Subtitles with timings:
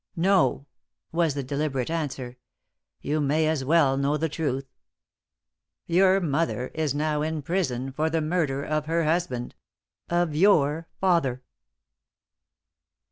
[0.15, 0.65] "No,"
[1.11, 2.37] was the deliberate answer.
[3.01, 4.65] "You may as well know the truth.
[5.85, 9.53] Your mother is now in prison for the murder of her husband
[10.09, 11.43] of your father!"